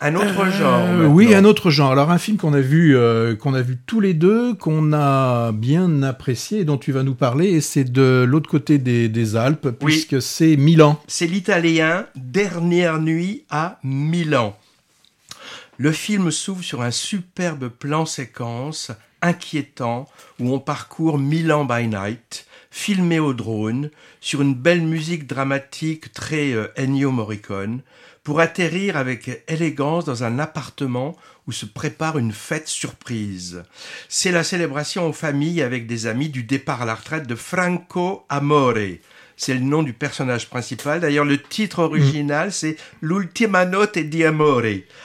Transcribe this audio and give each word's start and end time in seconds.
Un 0.00 0.14
autre 0.14 0.46
genre. 0.50 0.86
Euh, 0.86 1.06
oui, 1.06 1.34
un 1.34 1.44
autre 1.44 1.70
genre. 1.70 1.90
Alors 1.90 2.10
un 2.12 2.18
film 2.18 2.36
qu'on 2.36 2.52
a 2.54 2.60
vu, 2.60 2.96
euh, 2.96 3.34
qu'on 3.34 3.52
a 3.54 3.62
vu 3.62 3.78
tous 3.84 4.00
les 4.00 4.14
deux, 4.14 4.54
qu'on 4.54 4.92
a 4.92 5.50
bien 5.52 6.02
apprécié 6.04 6.60
et 6.60 6.64
dont 6.64 6.78
tu 6.78 6.92
vas 6.92 7.02
nous 7.02 7.16
parler, 7.16 7.48
et 7.48 7.60
c'est 7.60 7.82
de 7.84 8.24
l'autre 8.28 8.48
côté 8.48 8.78
des, 8.78 9.08
des 9.08 9.34
Alpes, 9.36 9.66
Oui. 9.66 9.74
puisque 10.04 10.22
c'est 10.22 10.56
Milan. 10.56 11.00
C'est 11.08 11.26
l'italien 11.26 12.06
Dernière 12.14 13.00
nuit 13.00 13.44
à 13.50 13.80
Milan. 13.82 14.56
Le 15.78 15.90
film 15.92 16.30
s'ouvre 16.30 16.62
sur 16.62 16.82
un 16.82 16.90
superbe 16.92 17.68
plan 17.68 18.06
séquence 18.06 18.90
inquiétant 19.20 20.08
où 20.38 20.52
on 20.54 20.60
parcourt 20.60 21.18
Milan 21.18 21.64
by 21.64 21.88
night, 21.88 22.46
filmé 22.70 23.18
au 23.18 23.34
drone, 23.34 23.90
sur 24.20 24.42
une 24.42 24.54
belle 24.54 24.82
musique 24.82 25.26
dramatique 25.26 26.12
très 26.12 26.52
euh, 26.52 26.68
Ennio 26.76 27.10
Morricone, 27.10 27.82
pour 28.22 28.40
atterrir 28.40 28.96
avec 28.96 29.42
élégance 29.48 30.04
dans 30.04 30.24
un 30.24 30.38
appartement 30.38 31.16
où 31.46 31.52
se 31.52 31.64
prépare 31.64 32.18
une 32.18 32.32
fête 32.32 32.68
surprise. 32.68 33.62
C'est 34.08 34.32
la 34.32 34.44
célébration 34.44 35.06
en 35.06 35.12
famille 35.14 35.62
avec 35.62 35.86
des 35.86 36.06
amis 36.06 36.28
du 36.28 36.42
départ 36.42 36.82
à 36.82 36.84
la 36.84 36.94
retraite 36.94 37.26
de 37.26 37.34
Franco 37.34 38.26
Amore. 38.28 38.98
C'est 39.38 39.54
le 39.54 39.60
nom 39.60 39.84
du 39.84 39.92
personnage 39.92 40.50
principal. 40.50 40.98
D'ailleurs, 41.00 41.24
le 41.24 41.40
titre 41.40 41.78
original, 41.78 42.52
c'est 42.52 42.76
L'ultima 43.00 43.64
notte 43.64 43.96
di 43.96 44.24
amore. 44.24 44.62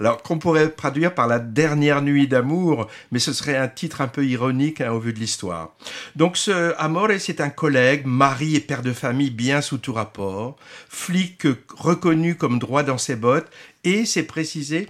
Alors, 0.00 0.22
qu'on 0.22 0.38
pourrait 0.38 0.70
traduire 0.70 1.14
par 1.14 1.28
la 1.28 1.38
dernière 1.38 2.00
nuit 2.00 2.26
d'amour, 2.26 2.88
mais 3.12 3.18
ce 3.18 3.34
serait 3.34 3.56
un 3.56 3.68
titre 3.68 4.00
un 4.00 4.08
peu 4.08 4.24
ironique 4.24 4.80
hein, 4.80 4.92
au 4.92 4.98
vu 4.98 5.12
de 5.12 5.18
l'histoire. 5.18 5.76
Donc, 6.16 6.38
ce 6.38 6.74
Amore, 6.78 7.10
c'est 7.18 7.42
un 7.42 7.50
collègue, 7.50 8.06
mari 8.06 8.56
et 8.56 8.60
père 8.60 8.80
de 8.80 8.94
famille 8.94 9.30
bien 9.30 9.60
sous 9.60 9.76
tout 9.76 9.92
rapport, 9.92 10.56
flic 10.88 11.46
reconnu 11.76 12.34
comme 12.36 12.58
droit 12.58 12.82
dans 12.82 12.98
ses 12.98 13.16
bottes, 13.16 13.50
et 13.84 14.06
c'est 14.06 14.22
précisé 14.22 14.88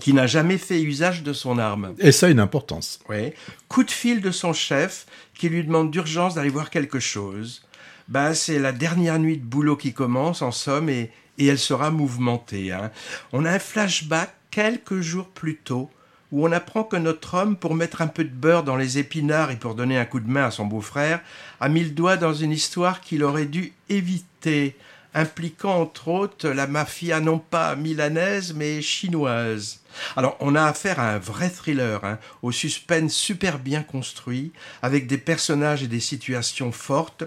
qui 0.00 0.12
n'a 0.12 0.28
jamais 0.28 0.58
fait 0.58 0.80
usage 0.80 1.24
de 1.24 1.32
son 1.32 1.58
arme. 1.58 1.94
Et 1.98 2.12
ça 2.12 2.26
a 2.26 2.30
une 2.30 2.38
importance. 2.38 3.00
Oui. 3.08 3.32
Coup 3.66 3.82
de 3.82 3.90
fil 3.90 4.20
de 4.20 4.30
son 4.30 4.52
chef 4.52 5.06
qui 5.34 5.48
lui 5.48 5.64
demande 5.64 5.90
d'urgence 5.90 6.36
d'aller 6.36 6.48
voir 6.48 6.70
quelque 6.70 7.00
chose. 7.00 7.62
Bah, 8.08 8.34
c'est 8.34 8.58
la 8.58 8.72
dernière 8.72 9.18
nuit 9.18 9.36
de 9.36 9.44
boulot 9.44 9.76
qui 9.76 9.92
commence, 9.92 10.42
en 10.42 10.50
somme, 10.50 10.88
et, 10.88 11.10
et 11.36 11.46
elle 11.46 11.58
sera 11.58 11.90
mouvementée. 11.90 12.72
hein. 12.72 12.90
On 13.32 13.44
a 13.44 13.50
un 13.52 13.58
flashback 13.58 14.34
quelques 14.50 15.00
jours 15.00 15.28
plus 15.28 15.56
tôt 15.56 15.90
où 16.30 16.46
on 16.46 16.52
apprend 16.52 16.84
que 16.84 16.96
notre 16.96 17.34
homme, 17.34 17.56
pour 17.56 17.74
mettre 17.74 18.02
un 18.02 18.06
peu 18.06 18.24
de 18.24 18.28
beurre 18.28 18.62
dans 18.62 18.76
les 18.76 18.98
épinards 18.98 19.50
et 19.50 19.56
pour 19.56 19.74
donner 19.74 19.98
un 19.98 20.04
coup 20.04 20.20
de 20.20 20.30
main 20.30 20.44
à 20.46 20.50
son 20.50 20.66
beau-frère, 20.66 21.20
a 21.60 21.68
mis 21.68 21.84
le 21.84 21.90
doigt 21.90 22.16
dans 22.16 22.34
une 22.34 22.52
histoire 22.52 23.00
qu'il 23.00 23.24
aurait 23.24 23.46
dû 23.46 23.72
éviter, 23.88 24.76
impliquant 25.14 25.80
entre 25.80 26.08
autres 26.08 26.50
la 26.50 26.66
mafia 26.66 27.20
non 27.20 27.38
pas 27.38 27.74
milanaise 27.76 28.52
mais 28.54 28.82
chinoise. 28.82 29.80
Alors 30.16 30.36
on 30.40 30.54
a 30.54 30.64
affaire 30.64 31.00
à 31.00 31.14
un 31.14 31.18
vrai 31.18 31.48
thriller, 31.48 32.04
hein, 32.04 32.18
au 32.42 32.52
suspense 32.52 33.14
super 33.14 33.58
bien 33.58 33.82
construit, 33.82 34.52
avec 34.82 35.06
des 35.06 35.18
personnages 35.18 35.82
et 35.82 35.88
des 35.88 36.00
situations 36.00 36.72
fortes, 36.72 37.24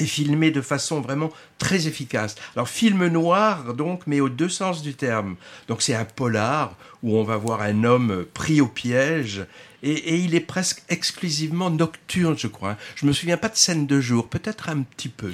et 0.00 0.06
filmé 0.06 0.50
de 0.50 0.60
façon 0.60 1.00
vraiment 1.00 1.30
très 1.58 1.86
efficace. 1.86 2.34
Alors 2.56 2.68
film 2.68 3.06
noir 3.06 3.74
donc, 3.74 4.02
mais 4.06 4.20
aux 4.20 4.28
deux 4.28 4.48
sens 4.48 4.82
du 4.82 4.94
terme. 4.94 5.36
Donc 5.68 5.82
c'est 5.82 5.94
un 5.94 6.04
polar 6.04 6.76
où 7.02 7.16
on 7.16 7.24
va 7.24 7.36
voir 7.36 7.62
un 7.62 7.84
homme 7.84 8.24
pris 8.34 8.60
au 8.60 8.66
piège 8.66 9.44
et, 9.82 9.92
et 9.92 10.16
il 10.16 10.34
est 10.34 10.40
presque 10.40 10.82
exclusivement 10.88 11.70
nocturne, 11.70 12.34
je 12.38 12.46
crois. 12.46 12.76
Je 12.96 13.06
me 13.06 13.12
souviens 13.12 13.36
pas 13.36 13.48
de 13.48 13.56
scène 13.56 13.86
de 13.86 14.00
jour, 14.00 14.28
peut-être 14.28 14.68
un 14.68 14.82
petit 14.82 15.08
peu. 15.08 15.30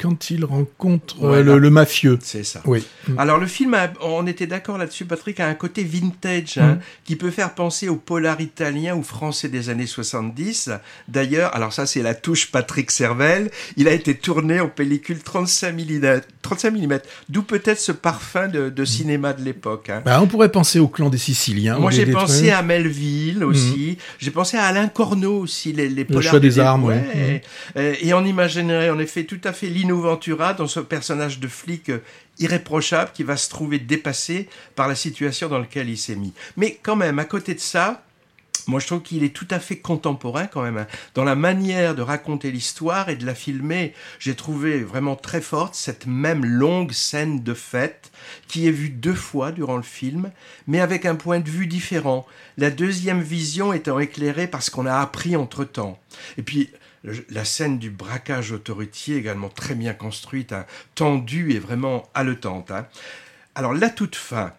Quand 0.00 0.30
il 0.32 0.44
rencontre 0.44 1.22
euh, 1.24 1.40
le, 1.42 1.58
le 1.58 1.70
mafieux. 1.70 2.18
C'est 2.20 2.42
ça. 2.42 2.60
Oui. 2.64 2.84
Alors 3.18 3.38
le 3.38 3.46
film, 3.46 3.74
a- 3.74 3.92
on 4.02 4.26
était 4.26 4.48
d'accord 4.48 4.78
là-dessus, 4.78 5.04
Patrick, 5.04 5.38
a 5.38 5.46
un 5.46 5.54
côté 5.54 5.84
vintage 5.84 6.58
hein, 6.58 6.74
Mm. 6.74 6.78
qui 7.04 7.14
peut 7.14 7.30
faire 7.30 7.54
penser 7.54 7.88
au 7.88 7.94
polar 7.94 8.40
italien 8.40 8.96
ou 8.96 9.04
français 9.04 9.48
des 9.48 9.68
années 9.70 9.86
70. 9.86 10.70
D'ailleurs, 11.06 11.54
alors 11.54 11.72
ça 11.72 11.86
c'est 11.86 12.02
la 12.02 12.14
touche 12.16 12.50
Patrick 12.50 12.90
Servel, 12.90 13.48
il 13.76 13.86
a 13.86 13.92
été 13.92 14.16
tourné 14.16 14.58
en 14.58 14.68
pellicule 14.68 15.20
35 15.20 15.72
mm, 15.72 16.20
35 16.42 16.70
mm 16.74 16.98
d'où 17.28 17.42
peut-être 17.44 17.78
ce 17.80 17.92
parfum 17.92 18.48
de, 18.48 18.70
de 18.70 18.84
cinéma 18.84 19.34
de 19.34 19.42
l'époque. 19.44 19.88
hein. 19.88 20.02
Bah, 20.04 20.20
on 20.20 20.26
pourrait 20.26 20.50
penser 20.50 20.80
au 20.80 20.88
clan 20.88 21.10
des 21.10 21.18
Siciliens. 21.18 21.78
Moi 21.78 21.92
j'ai 21.92 22.06
pensé 22.06 22.50
à 22.50 22.62
Melville 22.62 23.44
aussi, 23.54 23.98
j'ai 24.18 24.30
pensé 24.30 24.56
à 24.56 24.64
Alain 24.64 24.88
Corneau 24.88 25.38
aussi, 25.40 25.72
les, 25.72 25.88
les 25.88 26.04
polars 26.04 26.22
choix 26.22 26.40
des 26.40 26.58
armes, 26.58 26.84
ouais. 26.84 27.02
ouais. 27.14 27.42
Euh, 27.76 27.94
Et 28.00 28.12
on 28.14 28.24
imaginerait 28.24 28.90
en 28.90 28.98
effet 28.98 29.24
tout 29.24 29.40
à 29.44 29.52
fait 29.52 29.68
Lino 29.68 30.00
Ventura 30.00 30.54
dans 30.54 30.66
ce 30.66 30.80
personnage 30.80 31.40
de 31.40 31.48
flic 31.48 31.88
euh, 31.88 31.98
irréprochable 32.38 33.10
qui 33.14 33.22
va 33.22 33.36
se 33.36 33.48
trouver 33.48 33.78
dépassé 33.78 34.48
par 34.74 34.88
la 34.88 34.94
situation 34.94 35.48
dans 35.48 35.58
laquelle 35.58 35.88
il 35.88 35.98
s'est 35.98 36.16
mis. 36.16 36.32
Mais 36.56 36.78
quand 36.82 36.96
même, 36.96 37.18
à 37.18 37.24
côté 37.24 37.54
de 37.54 37.60
ça, 37.60 38.02
moi, 38.66 38.80
je 38.80 38.86
trouve 38.86 39.02
qu'il 39.02 39.24
est 39.24 39.34
tout 39.34 39.46
à 39.50 39.58
fait 39.58 39.76
contemporain 39.78 40.46
quand 40.46 40.62
même. 40.62 40.78
hein. 40.78 40.86
Dans 41.14 41.24
la 41.24 41.34
manière 41.34 41.94
de 41.94 42.02
raconter 42.02 42.50
l'histoire 42.50 43.08
et 43.08 43.16
de 43.16 43.26
la 43.26 43.34
filmer, 43.34 43.92
j'ai 44.18 44.34
trouvé 44.34 44.82
vraiment 44.82 45.16
très 45.16 45.40
forte 45.40 45.74
cette 45.74 46.06
même 46.06 46.44
longue 46.44 46.92
scène 46.92 47.42
de 47.42 47.54
fête 47.54 48.10
qui 48.48 48.66
est 48.66 48.72
vue 48.72 48.88
deux 48.88 49.14
fois 49.14 49.52
durant 49.52 49.76
le 49.76 49.82
film, 49.82 50.30
mais 50.66 50.80
avec 50.80 51.04
un 51.06 51.14
point 51.14 51.40
de 51.40 51.50
vue 51.50 51.66
différent. 51.66 52.26
La 52.56 52.70
deuxième 52.70 53.20
vision 53.20 53.72
étant 53.72 53.98
éclairée 54.00 54.46
par 54.46 54.62
ce 54.62 54.70
qu'on 54.70 54.86
a 54.86 54.96
appris 54.98 55.36
entre-temps. 55.36 55.98
Et 56.38 56.42
puis, 56.42 56.70
la 57.28 57.44
scène 57.44 57.78
du 57.78 57.90
braquage 57.90 58.52
autoroutier 58.52 59.16
également 59.16 59.50
très 59.50 59.74
bien 59.74 59.92
construite, 59.92 60.52
hein, 60.52 60.64
tendue 60.94 61.52
et 61.52 61.58
vraiment 61.58 62.08
haletante. 62.14 62.70
hein. 62.70 62.86
Alors, 63.54 63.74
la 63.74 63.90
toute 63.90 64.16
fin, 64.16 64.52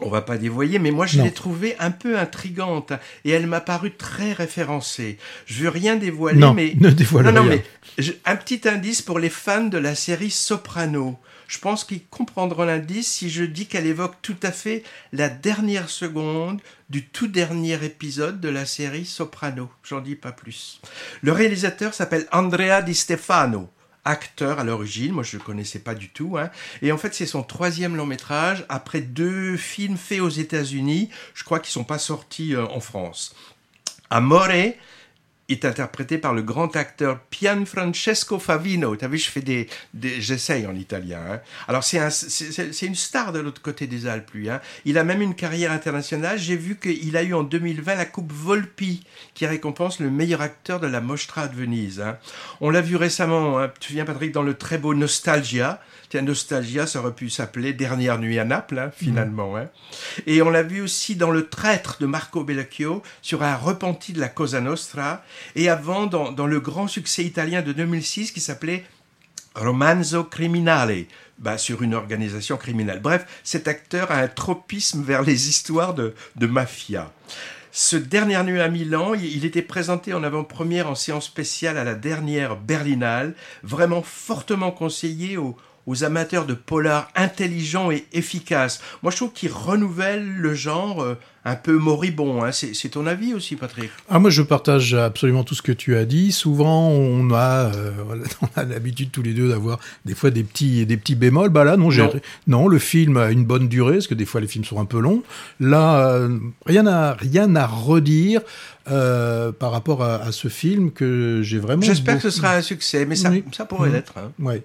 on 0.00 0.08
va 0.10 0.22
pas 0.22 0.38
dévoyer, 0.38 0.78
mais 0.78 0.90
moi 0.90 1.06
je 1.06 1.20
l'ai 1.22 1.32
trouvée 1.32 1.76
un 1.78 1.90
peu 1.90 2.18
intrigante 2.18 2.92
et 3.24 3.30
elle 3.30 3.46
m'a 3.46 3.60
paru 3.60 3.92
très 3.92 4.32
référencée. 4.32 5.18
Je 5.46 5.62
veux 5.62 5.68
rien 5.68 5.96
dévoiler, 5.96 6.38
Non, 6.38 6.52
mais 6.54 6.74
ne 6.80 6.90
dévoile 6.90 7.30
non, 7.30 7.44
mais 7.44 7.64
je- 7.98 8.12
un 8.24 8.36
petit 8.36 8.62
indice 8.68 9.02
pour 9.02 9.18
les 9.18 9.30
fans 9.30 9.64
de 9.64 9.78
la 9.78 9.94
série 9.94 10.30
Soprano. 10.30 11.18
Je 11.46 11.58
pense 11.58 11.84
qu'ils 11.84 12.04
comprendront 12.06 12.64
l'indice 12.64 13.06
si 13.06 13.28
je 13.30 13.44
dis 13.44 13.66
qu'elle 13.66 13.86
évoque 13.86 14.16
tout 14.22 14.36
à 14.42 14.50
fait 14.50 14.82
la 15.12 15.28
dernière 15.28 15.90
seconde 15.90 16.60
du 16.88 17.04
tout 17.06 17.28
dernier 17.28 17.74
épisode 17.84 18.40
de 18.40 18.48
la 18.48 18.64
série 18.66 19.04
Soprano. 19.04 19.70
J'en 19.84 20.00
dis 20.00 20.16
pas 20.16 20.32
plus. 20.32 20.80
Le 21.22 21.32
réalisateur 21.32 21.92
s'appelle 21.94 22.26
Andrea 22.32 22.80
Di 22.82 22.94
Stefano, 22.94 23.68
acteur 24.04 24.58
à 24.58 24.64
l'origine, 24.64 25.12
moi 25.12 25.22
je 25.22 25.36
ne 25.36 25.42
connaissais 25.42 25.78
pas 25.78 25.94
du 25.94 26.08
tout, 26.08 26.36
hein. 26.38 26.50
et 26.82 26.92
en 26.92 26.98
fait 26.98 27.14
c'est 27.14 27.26
son 27.26 27.42
troisième 27.42 27.96
long 27.96 28.06
métrage 28.06 28.64
après 28.68 29.00
deux 29.00 29.56
films 29.56 29.96
faits 29.96 30.20
aux 30.20 30.28
États-Unis, 30.28 31.10
je 31.34 31.44
crois 31.44 31.60
qu'ils 31.60 31.72
sont 31.72 31.84
pas 31.84 31.98
sortis 31.98 32.54
euh, 32.54 32.66
en 32.66 32.80
France. 32.80 33.34
Amore 34.10 34.48
est 35.48 35.64
interprété 35.66 36.16
par 36.18 36.32
le 36.32 36.42
grand 36.42 36.74
acteur 36.74 37.20
Pian 37.30 37.64
Francesco 37.66 38.38
Favino. 38.38 38.96
Tu 38.96 39.04
as 39.04 39.08
vu, 39.08 39.18
je 39.18 39.28
fais 39.30 39.42
des, 39.42 39.68
des 39.92 40.20
j'essaye 40.20 40.66
en 40.66 40.74
italien. 40.74 41.20
hein. 41.30 41.40
Alors 41.68 41.84
c'est 41.84 41.98
un, 41.98 42.08
une 42.82 42.94
star 42.94 43.32
de 43.32 43.40
l'autre 43.40 43.60
côté 43.60 43.86
des 43.86 44.06
Alpes, 44.06 44.30
lui. 44.32 44.48
hein. 44.48 44.60
Il 44.86 44.96
a 44.96 45.04
même 45.04 45.20
une 45.20 45.34
carrière 45.34 45.72
internationale. 45.72 46.38
J'ai 46.38 46.56
vu 46.56 46.76
qu'il 46.76 47.16
a 47.16 47.22
eu 47.22 47.34
en 47.34 47.42
2020 47.42 47.94
la 47.94 48.06
Coupe 48.06 48.32
Volpi, 48.32 49.04
qui 49.34 49.46
récompense 49.46 50.00
le 50.00 50.10
meilleur 50.10 50.40
acteur 50.40 50.80
de 50.80 50.86
la 50.86 51.00
Mostra 51.02 51.46
de 51.48 51.54
Venise. 51.56 52.00
hein. 52.00 52.16
On 52.62 52.70
l'a 52.70 52.80
vu 52.80 52.96
récemment. 52.96 53.66
Tu 53.74 53.80
te 53.80 53.84
souviens, 53.86 54.04
Patrick, 54.06 54.32
dans 54.32 54.42
le 54.42 54.54
très 54.54 54.78
beau 54.78 54.94
Nostalgia. 54.94 55.80
Tiens, 56.10 56.22
Nostalgia, 56.22 56.86
ça 56.86 57.00
aurait 57.00 57.12
pu 57.14 57.28
s'appeler 57.28 57.72
Dernière 57.72 58.18
nuit 58.18 58.38
à 58.38 58.44
Naples, 58.44 58.90
finalement. 58.96 59.56
hein. 59.56 59.68
Et 60.26 60.42
on 60.42 60.50
l'a 60.50 60.62
vu 60.62 60.80
aussi 60.80 61.16
dans 61.16 61.30
Le 61.30 61.48
Traître 61.48 61.96
de 62.00 62.06
Marco 62.06 62.44
Bellacchio, 62.44 63.02
sur 63.22 63.42
un 63.42 63.56
repenti 63.56 64.12
de 64.12 64.20
la 64.20 64.28
Cosa 64.28 64.60
Nostra, 64.60 65.24
et 65.56 65.68
avant 65.68 66.06
dans, 66.06 66.46
le 66.46 66.60
grand 66.60 66.88
succès 66.88 67.24
italien 67.24 67.62
de 67.62 67.72
2006 67.72 68.32
qui 68.32 68.40
s'appelait 68.40 68.84
Romanzo 69.54 70.24
Criminale, 70.24 71.04
bah, 71.38 71.58
sur 71.58 71.82
une 71.82 71.94
organisation 71.94 72.56
criminelle. 72.56 73.00
Bref, 73.00 73.26
cet 73.42 73.68
acteur 73.68 74.10
a 74.10 74.18
un 74.18 74.28
tropisme 74.28 75.02
vers 75.02 75.22
les 75.22 75.48
histoires 75.48 75.94
de, 75.94 76.14
de 76.36 76.46
mafia. 76.46 77.12
Ce 77.70 77.96
dernier 77.96 78.40
nuit 78.44 78.60
à 78.60 78.68
Milan, 78.68 79.14
il 79.14 79.24
il 79.24 79.44
était 79.44 79.62
présenté 79.62 80.14
en 80.14 80.22
avant-première 80.22 80.88
en 80.88 80.94
séance 80.94 81.26
spéciale 81.26 81.76
à 81.76 81.82
la 81.82 81.94
dernière 81.94 82.56
Berlinale, 82.56 83.34
vraiment 83.64 84.02
fortement 84.02 84.70
conseillé 84.70 85.36
aux, 85.36 85.56
aux 85.86 86.04
amateurs 86.04 86.46
de 86.46 86.54
polar 86.54 87.10
intelligents 87.16 87.90
et 87.90 88.04
efficaces. 88.12 88.80
Moi, 89.02 89.10
je 89.12 89.16
trouve 89.16 89.32
qu'il 89.32 89.52
renouvelle 89.52 90.26
le 90.36 90.54
genre 90.54 91.02
euh, 91.02 91.14
un 91.44 91.56
peu 91.56 91.76
moribond. 91.76 92.42
hein. 92.42 92.52
C'est 92.52 92.88
ton 92.88 93.06
avis 93.06 93.34
aussi, 93.34 93.54
Patrick? 93.56 93.90
Ah, 94.08 94.18
moi, 94.18 94.30
je 94.30 94.40
partage 94.40 94.94
absolument 94.94 95.44
tout 95.44 95.54
ce 95.54 95.60
que 95.60 95.72
tu 95.72 95.94
as 95.96 96.06
dit. 96.06 96.32
Souvent, 96.32 96.88
on 96.88 97.30
a, 97.32 97.70
euh, 97.74 97.90
on 98.42 98.48
a 98.60 98.64
l'habitude 98.64 99.10
tous 99.10 99.20
les 99.22 99.34
deux 99.34 99.48
d'avoir 99.50 99.78
des 100.06 100.14
fois 100.14 100.30
des 100.30 100.42
petits, 100.42 100.86
des 100.86 100.96
petits 100.96 101.14
bémols. 101.16 101.50
Bah 101.50 101.64
là, 101.64 101.76
non, 101.76 101.90
j'ai, 101.90 102.02
Non. 102.02 102.12
non, 102.46 102.68
le 102.68 102.78
film 102.78 103.18
a 103.18 103.30
une 103.30 103.44
bonne 103.44 103.68
durée, 103.68 103.94
parce 103.94 104.06
que 104.06 104.14
des 104.14 104.24
fois 104.24 104.40
les 104.40 104.46
films 104.48 104.64
sont 104.64 104.80
un 104.80 104.86
peu 104.86 105.00
longs. 105.00 105.22
Là, 105.60 106.06
euh, 106.08 106.38
rien 106.64 106.86
à, 106.86 107.12
rien 107.12 107.54
à 107.56 107.66
redire 107.66 108.40
euh, 108.90 109.52
par 109.52 109.70
rapport 109.72 110.02
à, 110.02 110.16
à 110.16 110.32
ce 110.32 110.48
film 110.48 110.92
que 110.92 111.40
j'ai 111.42 111.58
vraiment. 111.58 111.82
J'espère 111.82 112.16
que 112.16 112.22
ce 112.22 112.30
sera 112.30 112.54
un 112.54 112.62
succès, 112.62 113.04
mais 113.06 113.16
ça, 113.16 113.30
Oui. 113.30 113.44
ça 113.52 113.64
pourrait 113.66 113.88
Mhm. 113.90 113.94
l'être. 113.94 114.14
hein. 114.16 114.30
Ouais. 114.38 114.62